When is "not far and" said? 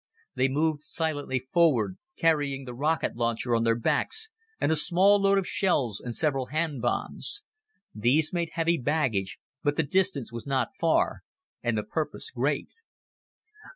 10.47-11.77